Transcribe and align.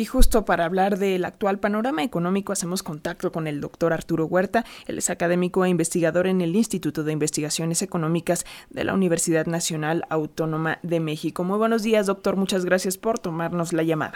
Y 0.00 0.06
justo 0.06 0.46
para 0.46 0.64
hablar 0.64 0.96
del 0.96 1.26
actual 1.26 1.58
panorama 1.58 2.02
económico 2.02 2.54
hacemos 2.54 2.82
contacto 2.82 3.30
con 3.32 3.46
el 3.46 3.60
doctor 3.60 3.92
Arturo 3.92 4.24
Huerta. 4.24 4.64
Él 4.86 4.96
es 4.96 5.10
académico 5.10 5.62
e 5.62 5.68
investigador 5.68 6.26
en 6.26 6.40
el 6.40 6.56
Instituto 6.56 7.04
de 7.04 7.12
Investigaciones 7.12 7.82
Económicas 7.82 8.46
de 8.70 8.84
la 8.84 8.94
Universidad 8.94 9.44
Nacional 9.44 10.04
Autónoma 10.08 10.78
de 10.82 11.00
México. 11.00 11.44
Muy 11.44 11.58
buenos 11.58 11.82
días, 11.82 12.06
doctor. 12.06 12.36
Muchas 12.36 12.64
gracias 12.64 12.96
por 12.96 13.18
tomarnos 13.18 13.74
la 13.74 13.82
llamada. 13.82 14.14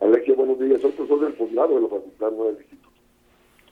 Alexia, 0.00 0.36
buenos 0.36 0.60
días. 0.60 0.80
Soy 0.80 0.92
profesor 0.92 1.20
del 1.20 1.32
posgrado 1.32 1.74
de 1.74 1.80
la 1.80 1.88
Facultad 1.88 2.30
Instituto 2.50 2.75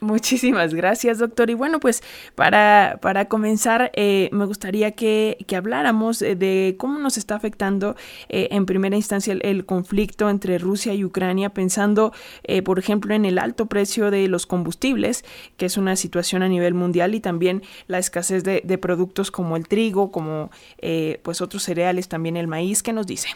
Muchísimas 0.05 0.75
gracias, 0.75 1.19
doctor. 1.19 1.49
Y 1.49 1.55
bueno, 1.55 1.81
pues 1.81 2.03
para, 2.35 2.99
para 3.01 3.27
comenzar, 3.27 3.91
eh, 3.95 4.29
me 4.33 4.45
gustaría 4.45 4.91
que, 4.91 5.39
que, 5.47 5.57
habláramos 5.57 6.19
de 6.19 6.75
cómo 6.77 6.99
nos 6.99 7.17
está 7.17 7.37
afectando 7.37 7.97
eh, 8.29 8.49
en 8.51 8.67
primera 8.67 8.97
instancia 8.97 9.35
el, 9.41 9.65
conflicto 9.65 10.29
entre 10.29 10.59
Rusia 10.59 10.93
y 10.93 11.07
Ucrania, 11.07 11.49
pensando, 11.49 12.13
eh, 12.43 12.61
por 12.61 12.79
ejemplo, 12.79 13.15
en 13.15 13.25
el 13.25 13.39
alto 13.39 13.65
precio 13.65 14.11
de 14.11 14.29
los 14.29 14.45
combustibles, 14.47 15.25
que 15.57 15.65
es 15.65 15.79
una 15.79 15.97
situación 15.97 16.43
a 16.43 16.49
nivel 16.49 16.75
mundial, 16.75 17.15
y 17.15 17.21
también 17.21 17.63
la 17.87 17.97
escasez 17.99 18.45
de, 18.45 18.61
productos 18.79 19.31
como 19.31 19.57
el 19.57 19.67
trigo, 19.69 20.13
como 20.13 20.51
pues 21.23 21.41
otros 21.41 21.63
cereales, 21.63 22.09
también 22.09 22.37
el 22.37 22.47
maíz. 22.47 22.83
¿Qué 22.83 22.93
nos 22.93 23.07
dice? 23.07 23.29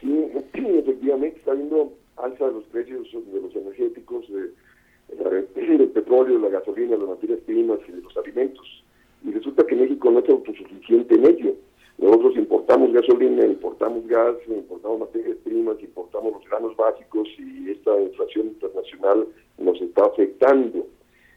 Sí, 0.00 0.24
efectivamente 0.54 1.36
está 1.36 1.50
habiendo 1.50 1.92
alza 2.16 2.46
de 2.46 2.52
los 2.52 2.64
precios 2.64 3.06
de 3.12 3.40
los 3.42 3.54
energéticos. 3.54 4.26
de 4.32 4.64
el 5.08 5.88
petróleo, 5.94 6.38
la 6.38 6.48
gasolina, 6.48 6.96
las 6.96 7.08
materias 7.08 7.40
primas 7.46 7.78
y 7.88 7.92
de 7.92 8.02
los 8.02 8.16
alimentos. 8.16 8.84
Y 9.24 9.30
resulta 9.32 9.66
que 9.66 9.76
México 9.76 10.10
no 10.10 10.20
es 10.20 10.28
autosuficiente 10.28 11.14
en 11.14 11.26
ello. 11.26 11.54
Nosotros 11.98 12.36
importamos 12.36 12.92
gasolina, 12.92 13.46
importamos 13.46 14.06
gas, 14.06 14.36
importamos 14.48 15.00
materias 15.00 15.36
primas, 15.44 15.80
importamos 15.80 16.32
los 16.34 16.44
granos 16.50 16.76
básicos 16.76 17.28
y 17.38 17.70
esta 17.70 17.98
inflación 18.00 18.48
internacional 18.48 19.26
nos 19.58 19.80
está 19.80 20.04
afectando. 20.04 20.86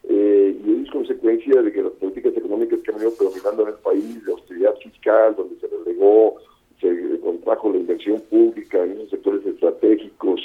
Eh, 0.09 0.57
y 0.65 0.83
es 0.83 0.91
consecuencia 0.91 1.61
de 1.61 1.71
que 1.71 1.83
las 1.83 1.91
políticas 1.93 2.35
económicas 2.35 2.79
que 2.79 2.91
han 2.91 2.97
venido 2.97 3.15
predominando 3.15 3.63
en 3.63 3.69
el 3.69 3.75
país, 3.75 4.25
de 4.25 4.31
austeridad 4.31 4.75
fiscal, 4.77 5.35
donde 5.35 5.59
se 5.59 5.67
relegó, 5.67 6.37
se 6.79 7.19
contrajo 7.19 7.71
la 7.71 7.77
inversión 7.77 8.21
pública 8.29 8.83
en 8.83 8.91
esos 8.93 9.09
sectores 9.09 9.45
estratégicos, 9.45 10.41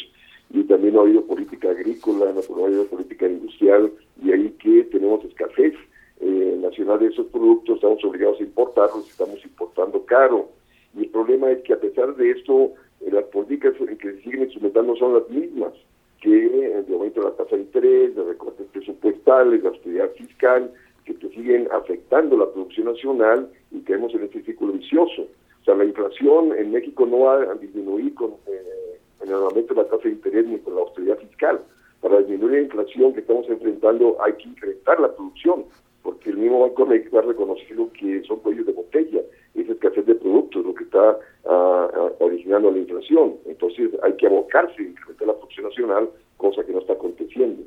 y 0.52 0.64
también 0.64 0.94
no 0.94 1.00
ha 1.00 1.04
habido 1.04 1.24
política 1.24 1.70
agrícola, 1.70 2.32
no 2.32 2.62
ha 2.62 2.66
habido 2.66 2.86
política 2.86 3.26
industrial 3.26 3.90
y 4.22 4.32
ahí 4.32 4.50
que 4.62 4.84
tenemos 4.84 5.24
escasez 5.24 5.74
eh, 6.20 6.58
nacional 6.60 7.00
de 7.00 7.06
esos 7.06 7.26
productos, 7.28 7.76
estamos 7.76 8.04
obligados 8.04 8.38
a 8.38 8.44
importarlos, 8.44 9.08
estamos 9.08 9.42
importando 9.44 10.04
caro. 10.04 10.50
Y 10.94 11.04
el 11.04 11.08
problema 11.08 11.50
es 11.50 11.62
que 11.62 11.72
a 11.72 11.80
pesar 11.80 12.14
de 12.16 12.30
esto, 12.30 12.72
eh, 13.00 13.10
las 13.10 13.24
políticas 13.24 13.72
que 13.98 14.12
se 14.12 14.22
siguen 14.22 14.42
instrumentando 14.42 14.94
son 14.96 15.14
las 15.14 15.28
mismas, 15.30 15.72
que 16.20 16.30
de 16.30 16.94
aumento 16.94 17.20
de 17.20 17.30
la 17.30 17.36
tasa 17.36 17.56
de 17.56 17.62
interés, 17.62 18.14
de 18.14 18.22
recortes 18.22 18.66
presupuestales, 18.72 19.62
de 19.62 19.68
austeridad 19.68 20.10
fiscal, 20.12 20.70
que 21.04 21.14
te 21.14 21.28
siguen 21.30 21.66
afectando 21.72 22.36
la 22.36 22.48
producción 22.52 22.86
nacional 22.86 23.48
y 23.72 23.80
caemos 23.80 24.14
en 24.14 24.24
este 24.24 24.42
círculo 24.42 24.74
vicioso. 24.74 25.22
O 25.22 25.64
sea, 25.64 25.74
la 25.74 25.84
inflación 25.84 26.52
en 26.56 26.72
México 26.72 27.06
no 27.06 27.20
va 27.20 27.42
a 27.42 27.54
disminuir 27.54 28.14
con 28.14 28.34
el 29.32 29.66
de 29.66 29.74
la 29.74 29.84
tasa 29.84 30.02
de 30.04 30.10
interés 30.10 30.46
ni 30.46 30.58
con 30.58 30.74
la 30.74 30.82
austeridad 30.82 31.18
fiscal. 31.18 31.60
Para 32.00 32.18
disminuir 32.18 32.52
la 32.52 32.60
inflación 32.62 33.12
que 33.12 33.20
estamos 33.20 33.48
enfrentando 33.48 34.16
hay 34.22 34.32
que 34.34 34.48
incrementar 34.48 35.00
la 35.00 35.14
producción, 35.14 35.64
porque 36.02 36.30
el 36.30 36.38
mismo 36.38 36.60
Banco 36.60 36.86
México 36.86 37.18
ha 37.18 37.22
reconocido 37.22 37.90
que 37.92 38.22
son 38.24 38.40
cuellos 38.40 38.66
de 38.66 38.72
botella, 38.72 39.20
esa 39.54 39.72
escasez 39.72 40.06
de 40.06 40.14
productos 40.14 40.64
lo 40.64 40.74
que 40.74 40.84
está 40.84 41.18
ah, 41.46 42.10
originando 42.18 42.70
la 42.70 42.78
inflación. 42.78 43.36
Entonces 43.46 43.90
hay 44.02 44.14
que 44.16 44.26
abocarse 44.26 44.82
a 44.82 44.86
incrementar 44.86 45.28
la 45.28 45.34
producción 45.34 45.66
nacional, 45.66 46.10
cosa 46.36 46.64
que 46.64 46.72
no 46.72 46.80
está 46.80 46.94
aconteciendo. 46.94 47.62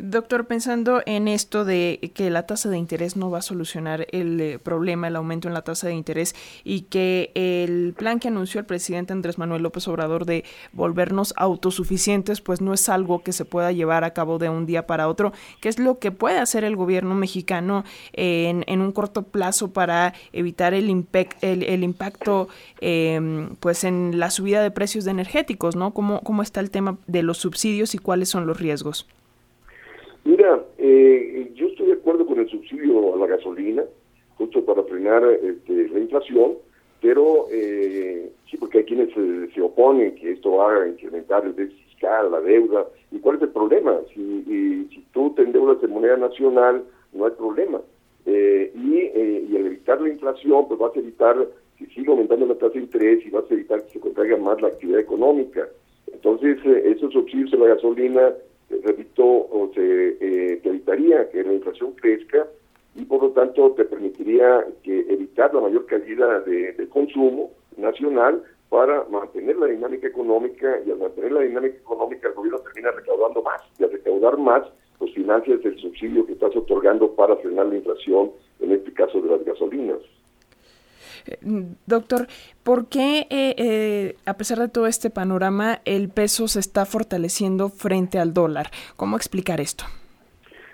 Doctor, 0.00 0.46
pensando 0.46 1.02
en 1.06 1.28
esto 1.28 1.64
de 1.64 2.12
que 2.14 2.28
la 2.28 2.46
tasa 2.46 2.68
de 2.68 2.78
interés 2.78 3.16
no 3.16 3.30
va 3.30 3.38
a 3.38 3.42
solucionar 3.42 4.08
el 4.10 4.40
eh, 4.40 4.58
problema, 4.58 5.06
el 5.06 5.14
aumento 5.14 5.46
en 5.46 5.54
la 5.54 5.62
tasa 5.62 5.86
de 5.86 5.94
interés 5.94 6.34
y 6.64 6.82
que 6.82 7.30
el 7.34 7.94
plan 7.96 8.18
que 8.18 8.28
anunció 8.28 8.58
el 8.58 8.66
presidente 8.66 9.12
Andrés 9.12 9.38
Manuel 9.38 9.62
López 9.62 9.86
Obrador 9.86 10.24
de 10.26 10.44
volvernos 10.72 11.32
autosuficientes, 11.36 12.40
pues 12.40 12.60
no 12.60 12.74
es 12.74 12.88
algo 12.88 13.22
que 13.22 13.32
se 13.32 13.44
pueda 13.44 13.70
llevar 13.70 14.02
a 14.02 14.12
cabo 14.12 14.38
de 14.38 14.48
un 14.48 14.66
día 14.66 14.86
para 14.86 15.08
otro, 15.08 15.32
¿qué 15.60 15.68
es 15.68 15.78
lo 15.78 16.00
que 16.00 16.10
puede 16.10 16.38
hacer 16.38 16.64
el 16.64 16.74
gobierno 16.74 17.14
mexicano 17.14 17.84
en, 18.12 18.64
un 18.80 18.92
corto 18.92 19.22
plazo 19.22 19.72
para 19.72 20.12
evitar 20.32 20.74
el, 20.74 21.06
el, 21.40 21.84
impacto 21.84 22.48
em, 22.80 23.54
pues 23.60 23.84
en 23.84 24.18
la 24.18 24.30
subida 24.30 24.62
de 24.62 24.70
precios 24.72 25.04
de 25.04 25.12
energéticos, 25.12 25.76
¿no? 25.76 25.94
¿Cómo, 25.94 26.20
¿Cómo 26.22 26.42
está 26.42 26.60
el 26.60 26.70
tema 26.70 26.98
de 27.06 27.22
los 27.22 27.38
subsidios 27.38 27.94
y 27.94 27.98
cuáles 27.98 28.28
son 28.28 28.46
los 28.46 28.58
riesgos? 28.58 29.06
Eh, 30.86 31.50
yo 31.54 31.68
estoy 31.68 31.86
de 31.86 31.92
acuerdo 31.94 32.26
con 32.26 32.38
el 32.38 32.46
subsidio 32.50 33.14
a 33.14 33.16
la 33.16 33.26
gasolina, 33.26 33.84
justo 34.36 34.62
para 34.66 34.82
frenar 34.82 35.24
este, 35.42 35.88
la 35.88 35.98
inflación, 35.98 36.58
pero 37.00 37.46
eh, 37.50 38.30
sí, 38.50 38.58
porque 38.58 38.78
hay 38.78 38.84
quienes 38.84 39.08
se, 39.14 39.62
oponen 39.62 40.14
que 40.16 40.32
esto 40.32 40.56
va 40.56 40.82
a 40.82 40.88
incrementar 40.88 41.46
el 41.46 41.56
déficit 41.56 41.86
fiscal, 41.86 42.30
la 42.30 42.42
deuda. 42.42 42.86
¿Y 43.10 43.18
cuál 43.20 43.36
es 43.36 43.42
el 43.44 43.48
problema? 43.48 43.98
Si, 44.12 44.44
si 44.90 45.06
tú 45.14 45.32
te 45.34 45.40
endeudas 45.44 45.82
en 45.82 45.90
moneda 45.90 46.18
nacional, 46.18 46.84
no 47.14 47.24
hay 47.24 47.32
problema. 47.32 47.80
Eh, 48.26 48.70
y, 48.74 49.52
y 49.52 49.56
al 49.56 49.64
evitar 49.64 50.02
la 50.02 50.10
inflación, 50.10 50.68
pues 50.68 50.78
vas 50.78 50.94
a 50.94 50.98
evitar 50.98 51.48
que 51.78 51.86
siga 51.86 52.12
aumentando 52.12 52.44
la 52.44 52.56
tasa 52.56 52.74
de 52.74 52.80
interés 52.80 53.24
y 53.24 53.30
vas 53.30 53.50
a 53.50 53.54
evitar 53.54 53.82
que 53.84 53.92
se 53.92 54.00
contraiga 54.00 54.36
más 54.36 54.60
la 54.60 54.68
actividad 54.68 55.00
económica. 55.00 55.66
Entonces, 56.12 56.58
esos 56.62 57.10
subsidios 57.14 57.54
a 57.54 57.56
la 57.56 57.68
gasolina 57.68 58.34
repito, 58.68 59.24
o 59.24 59.70
se 59.74 60.16
eh, 60.20 60.60
evitaría 60.62 61.28
que 61.30 61.42
la 61.42 61.52
inflación 61.52 61.92
crezca 61.92 62.46
y 62.94 63.04
por 63.04 63.22
lo 63.22 63.30
tanto 63.30 63.72
te 63.72 63.84
permitiría 63.84 64.66
que 64.82 65.00
evitar 65.00 65.52
la 65.54 65.62
mayor 65.62 65.86
calidad 65.86 66.44
de, 66.44 66.88
consumo 66.88 67.50
nacional 67.76 68.42
para 68.68 69.04
mantener 69.04 69.56
la 69.56 69.66
dinámica 69.66 70.06
económica 70.06 70.80
y 70.86 70.90
al 70.90 70.98
mantener 70.98 71.32
la 71.32 71.40
dinámica 71.40 71.76
económica 71.76 72.28
el 72.28 72.34
gobierno 72.34 72.60
termina 72.60 72.92
recaudando 72.92 73.42
más 73.42 73.60
y 73.78 73.84
al 73.84 73.90
recaudar 73.90 74.38
más 74.38 74.62
pues 74.98 75.12
financias 75.12 75.60
el 75.64 75.76
subsidio 75.78 76.24
que 76.24 76.34
estás 76.34 76.54
otorgando 76.54 77.10
para 77.14 77.36
frenar 77.36 77.66
la 77.66 77.76
inflación, 77.76 78.30
en 78.60 78.72
este 78.72 78.92
caso 78.92 79.20
de 79.20 79.28
las 79.28 79.44
gasolinas. 79.44 79.98
Doctor, 81.86 82.26
¿por 82.62 82.86
qué, 82.86 83.26
eh, 83.30 83.54
eh, 83.58 84.16
a 84.26 84.36
pesar 84.36 84.58
de 84.58 84.68
todo 84.68 84.86
este 84.86 85.10
panorama, 85.10 85.80
el 85.84 86.08
peso 86.08 86.48
se 86.48 86.60
está 86.60 86.86
fortaleciendo 86.86 87.68
frente 87.68 88.18
al 88.18 88.34
dólar? 88.34 88.70
¿Cómo 88.96 89.16
explicar 89.16 89.60
esto? 89.60 89.84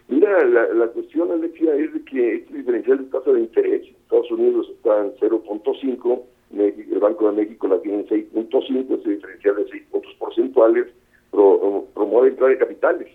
Mira, 0.09 0.45
la, 0.45 0.87
cuestión, 0.89 1.31
Alexia, 1.31 1.75
es 1.77 1.95
de 1.95 2.05
que 2.05 2.35
este 2.37 2.55
diferencial 2.55 2.99
de 2.99 3.05
tasa 3.05 3.31
de 3.31 3.41
interés, 3.41 3.87
Estados 3.87 4.31
Unidos 4.33 4.67
está 4.71 4.99
en 5.01 5.13
0.5, 5.17 6.23
el 6.53 6.99
Banco 6.99 7.31
de 7.31 7.37
México 7.45 7.69
la 7.69 7.81
tiene 7.81 8.01
en 8.01 8.09
6.5, 8.09 9.01
ese 9.01 9.11
diferencial 9.11 9.57
de 9.57 9.69
6 9.71 9.83
puntos 9.91 10.13
porcentuales 10.19 10.87
promueve 11.31 12.31
entrada 12.31 12.51
de 12.51 12.59
capitales. 12.59 13.09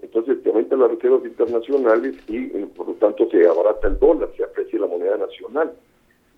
Entonces 0.00 0.42
te 0.42 0.48
aumentan 0.48 0.80
las 0.80 0.90
reservas 0.90 1.24
internacionales 1.24 2.16
y 2.28 2.46
por 2.76 2.88
lo 2.88 2.94
tanto 2.94 3.28
se 3.30 3.46
abarata 3.46 3.88
el 3.88 3.98
dólar, 3.98 4.28
se 4.36 4.44
aprecia 4.44 4.78
la 4.78 4.86
moneda 4.86 5.16
nacional. 5.16 5.72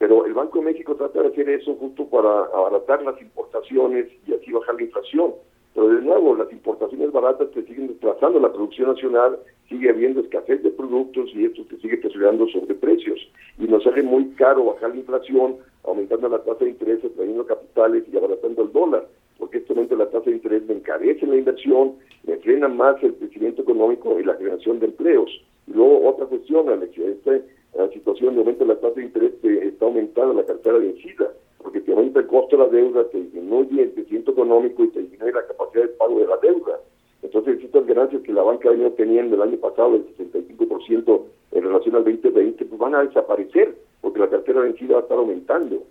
Pero 0.01 0.25
el 0.25 0.33
Banco 0.33 0.61
de 0.61 0.65
México 0.65 0.95
trata 0.95 1.21
de 1.21 1.29
hacer 1.29 1.47
eso 1.51 1.75
justo 1.75 2.07
para 2.07 2.45
abaratar 2.55 3.03
las 3.03 3.21
importaciones 3.21 4.07
y 4.27 4.33
así 4.33 4.51
bajar 4.51 4.77
la 4.77 4.85
inflación. 4.85 5.35
Pero 5.75 5.89
de 5.89 6.01
nuevo, 6.01 6.35
las 6.35 6.51
importaciones 6.51 7.13
baratas 7.13 7.51
te 7.51 7.63
siguen 7.67 7.89
desplazando 7.89 8.41
la 8.41 8.51
producción 8.51 8.89
nacional, 8.89 9.39
sigue 9.69 9.91
habiendo 9.91 10.23
escasez 10.23 10.63
de 10.63 10.71
productos 10.71 11.29
y 11.35 11.45
esto 11.45 11.65
te 11.69 11.77
sigue 11.81 11.99
presionando 11.99 12.49
sobre 12.49 12.75
precios. 12.77 13.21
Y 13.59 13.65
nos 13.65 13.85
sale 13.85 14.03
muy 14.03 14.31
caro 14.31 14.65
bajar 14.65 14.89
la 14.89 14.97
inflación, 14.97 15.59
aumentando 15.85 16.31
la 16.31 16.39
tasa 16.39 16.65
de 16.65 16.71
interés, 16.71 17.01
trayendo 17.15 17.45
capitales 17.45 18.05
y 18.11 18.17
abaratando 18.17 18.63
el 18.63 18.73
dólar, 18.73 19.07
porque 19.39 19.59
este 19.59 19.75
momento 19.75 19.97
la 19.97 20.09
tasa 20.09 20.31
de 20.31 20.37
interés 20.37 20.63
me 20.67 20.77
encarece 20.77 21.27
la 21.27 21.37
inversión, 21.37 21.97
me 22.27 22.39
frena 22.39 22.69
más 22.69 22.97
el 23.03 23.17
crecimiento 23.17 23.61
económico 23.61 24.19
y 24.19 24.25
la 24.25 24.35
generación 24.37 24.81
de 24.81 24.87
empleos. 24.87 25.31
Y 25.67 25.75
luego 25.75 26.09
otra 26.09 26.25
cuestión, 26.25 26.71
Alexia, 26.71 27.07
este 27.07 27.60
la 27.83 27.93
situación 27.93 28.35
de 28.35 28.41
aumento 28.41 28.65
de 28.65 28.75
la 28.75 28.81
tasa 28.81 28.95
de 28.95 29.05
interés 29.05 29.41
te 29.41 29.69
está 29.69 29.87
aumentando 29.87 30.35
la 30.35 30.45
cartera 30.45 30.79
vencida, 30.79 31.33
porque 31.59 31.81
te 31.81 31.93
aumenta 31.93 32.21
el 32.21 32.27
costo 32.27 32.57
de 32.57 32.65
la 32.65 32.69
deuda, 32.69 33.09
te 33.09 33.21
disminuye 33.21 33.83
el 33.83 33.93
crecimiento 33.93 34.33
económico 34.33 34.85
y 34.85 34.89
te 34.89 35.01
disminuye 35.01 35.33
la 35.33 35.47
capacidad 35.47 35.83
de 35.83 35.89
pago 35.89 36.19
de 36.19 36.27
la 36.27 36.37
deuda. 36.39 36.81
Entonces, 37.23 37.63
estas 37.63 37.87
ganancias 37.87 38.23
que 38.23 38.33
la 38.33 38.43
banca 38.43 38.69
ha 38.69 38.73
venido 38.73 38.93
teniendo 38.93 39.37
el 39.37 39.43
año 39.43 39.59
pasado, 39.59 39.95
el 39.95 40.07
65% 40.17 41.23
en 41.53 41.63
relación 41.63 41.97
al 41.97 42.05
2020, 42.05 42.65
pues 42.65 42.79
van 42.79 42.95
a 42.95 43.05
desaparecer, 43.05 43.75
porque 44.01 44.21
la 44.21 44.31
cartera 44.31 44.61
vencida 44.61 44.95
va 44.95 45.01
a 45.01 45.03
estar 45.03 45.19
aumentando. 45.19 45.83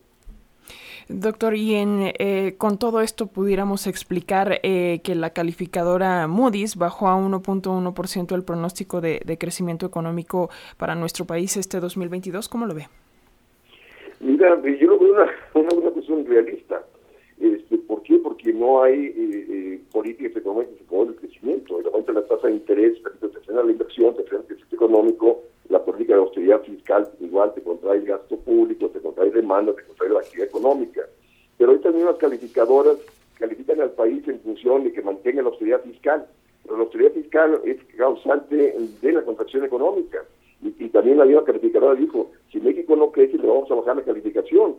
Doctor, 1.12 1.56
y 1.56 1.74
en, 1.74 2.14
eh, 2.20 2.54
con 2.60 2.78
todo 2.78 3.02
esto 3.02 3.26
pudiéramos 3.26 3.88
explicar 3.88 4.60
eh, 4.62 5.00
que 5.04 5.16
la 5.16 5.32
calificadora 5.32 6.28
Moody's 6.28 6.76
bajó 6.76 7.08
a 7.08 7.16
1.1% 7.18 8.36
el 8.36 8.44
pronóstico 8.44 9.02
de, 9.02 9.38
crecimiento 9.40 9.88
económico 9.88 10.52
para 10.78 10.94
nuestro 10.94 11.26
país 11.26 11.58
este 11.58 11.80
2022. 11.80 12.48
¿Cómo 12.48 12.68
lo 12.68 12.76
ve? 12.76 12.90
Mira, 14.20 14.62
yo 14.80 14.88
lo 14.88 15.00
veo 15.00 15.14
una, 15.56 15.92
cuestión 15.92 16.28
realista. 16.28 16.84
Este, 17.40 17.80
¿Por 17.80 18.04
qué? 18.04 18.20
Porque 18.20 18.54
no 18.54 18.84
hay 18.84 19.06
eh, 19.08 19.14
eh, 19.18 19.82
políticas 19.92 20.38
económicas 20.38 20.76
que 20.88 21.02
el 21.02 21.16
crecimiento. 21.16 21.80
De 21.80 22.14
la 22.14 22.26
tasa 22.28 22.48
de 22.48 22.54
interés 22.54 22.98
te 23.20 23.28
frena 23.28 23.64
la 23.64 23.72
inversión, 23.72 24.16
te 24.16 24.24
frena 24.24 24.42
el 24.42 24.48
crecimiento 24.48 24.76
económico, 24.76 25.42
la 25.70 25.84
política 25.84 26.14
de 26.14 26.20
austeridad 26.20 26.62
fiscal 26.64 27.08
igual 27.20 27.54
te 27.54 27.62
contrae 27.62 28.00
el 28.00 28.06
gasto 28.06 28.38
público, 28.38 28.90
te 28.90 29.00
contrae 29.00 29.30
demanda, 29.30 29.74
te 29.74 29.84
contrae 29.84 30.10
la 30.10 30.20
actividad 30.20 30.48
económica. 30.48 31.02
Pero 31.58 31.74
estas 31.74 31.94
mismas 31.94 32.18
calificadoras 32.30 32.98
califican 33.40 33.82
al 33.82 33.92
país 33.92 34.28
en 34.28 34.40
función 34.42 34.84
de 34.84 34.92
que 34.92 35.02
mantenga 35.02 35.42
la 35.42 35.50
austeridad 35.50 35.82
fiscal. 35.82 36.28
Pero 36.64 36.78
la 36.78 36.84
austeridad 36.84 37.12
fiscal 37.14 37.62
es 37.66 37.78
causante 37.98 38.76
de 39.02 39.12
la 39.12 39.24
contracción 39.24 39.64
económica. 39.64 40.24
Y, 40.62 40.90
también 40.90 41.18
la 41.18 41.26
misma 41.26 41.46
calificadora 41.46 41.96
dijo, 41.96 42.32
si 42.52 42.60
México 42.60 42.96
no 42.96 43.12
crece, 43.12 43.38
le 43.38 43.48
vamos 43.48 43.72
a 43.72 43.76
bajar 43.76 43.96
la 43.96 44.04
calificación. 44.04 44.76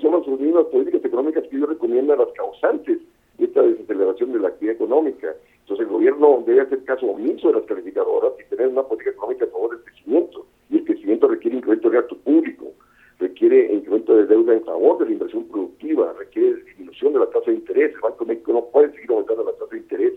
son 0.00 0.12
las 0.12 0.26
mismas 0.40 0.64
políticas 0.66 1.04
económicas 1.04 1.44
que 1.48 1.56
ellos 1.56 1.68
recomiendan 1.68 2.18
las 2.18 2.32
causantes 2.32 2.98
de 3.36 3.44
esta 3.44 3.62
desaceleración 3.62 4.32
de 4.32 4.40
la 4.40 4.48
actividad 4.48 4.76
económica. 4.76 5.34
Entonces 5.60 5.86
el 5.86 5.92
gobierno 5.92 6.42
debe 6.46 6.62
hacer 6.62 6.82
caso 6.84 7.06
omiso 7.06 7.48
de 7.48 7.54
las 7.54 7.64
calificadoras 7.64 8.32
y 8.40 8.48
tener 8.48 8.68
una 8.68 8.84
política 8.84 9.10
económica 9.10 9.44
a 9.44 9.48
favor 9.48 9.76
del 9.76 9.84
crecimiento. 9.84 10.46
Y 10.70 10.78
el 10.78 10.84
crecimiento 10.84 11.28
requiere 11.28 11.58
incremento 11.58 11.90
de 11.90 11.96
gasto 11.98 12.16
público, 12.16 12.72
requiere 13.18 13.74
incremento 13.74 14.16
de 14.16 14.26
deuda 14.26 14.54
en 14.54 14.64
favor 14.64 14.98
de 14.98 15.04
la 15.04 15.12
inversión 15.12 15.44
productiva, 15.44 16.14
requiere 16.18 16.62
tasa 17.48 17.50
de 17.50 17.56
interés. 17.56 17.94
El 17.94 18.00
Banco 18.00 18.24
de 18.24 18.34
México 18.34 18.52
no 18.52 18.64
puede 18.66 18.92
seguir 18.92 19.10
aumentando 19.10 19.44
la 19.44 19.52
tasa 19.52 19.70
de 19.72 19.78
interés, 19.78 20.14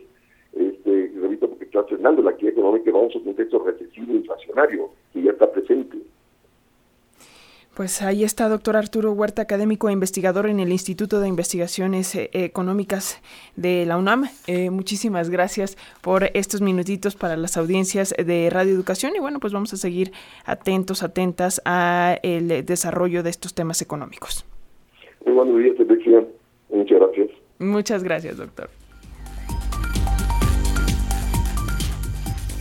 este, 0.54 1.12
repito, 1.22 1.50
porque 1.50 1.66
está 1.66 1.84
frenando 1.84 2.22
la 2.22 2.32
actividad 2.32 2.54
económica 2.54 2.90
y 2.90 2.94
vamos 2.94 3.16
a 3.16 3.18
un 3.20 3.24
contexto 3.26 3.64
recesivo 3.64 4.14
inflacionario 4.14 4.90
que 5.14 5.22
ya 5.24 5.32
está 5.32 5.52
presente. 5.52 5.98
Pues 7.76 8.02
ahí 8.02 8.26
está, 8.26 8.50
doctor 8.50 8.76
Arturo 8.76 9.14
Huerta, 9.14 9.42
académico 9.42 9.88
e 9.88 9.94
investigador 9.94 10.48
en 10.48 10.60
el 10.60 10.74
Instituto 10.74 11.22
de 11.22 11.30
Investigaciones 11.30 12.14
eh, 12.16 12.30
Económicas 12.34 13.22
de 13.56 13.86
la 13.86 13.98
UNAM. 13.98 14.26
Eh, 14.46 14.70
muchísimas 14.70 15.30
gracias 15.30 15.78
por 16.02 16.26
estos 16.34 16.62
minutitos 16.62 17.16
para 17.16 17.38
las 17.38 17.56
audiencias 17.56 18.14
de 18.18 18.50
Radio 18.52 18.74
Educación 18.74 19.14
y 19.16 19.20
bueno, 19.20 19.40
pues 19.40 19.54
vamos 19.54 19.74
a 19.74 19.78
seguir 19.78 20.12
atentos, 20.46 21.02
atentas 21.02 21.62
a 21.64 22.18
el 22.24 22.66
desarrollo 22.66 23.24
de 23.24 23.30
estos 23.30 23.56
temas 23.56 23.82
económicos. 23.82 24.46
Muy 25.26 25.34
buenos 25.34 25.58
días, 25.58 25.72
Muchas 26.82 27.00
gracias. 27.00 27.30
Muchas 27.60 28.04
gracias, 28.04 28.38
doctor. 28.38 28.70